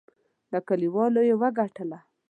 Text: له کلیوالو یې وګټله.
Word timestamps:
له 0.51 0.59
کلیوالو 0.67 1.21
یې 1.29 1.35
وګټله. 1.41 1.99